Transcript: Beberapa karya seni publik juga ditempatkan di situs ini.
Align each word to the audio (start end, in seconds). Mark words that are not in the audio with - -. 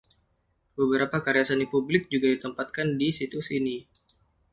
Beberapa 0.77 1.17
karya 1.25 1.45
seni 1.49 1.65
publik 1.73 2.03
juga 2.13 2.25
ditempatkan 2.33 2.87
di 3.01 3.09
situs 3.17 3.47
ini. 3.59 3.77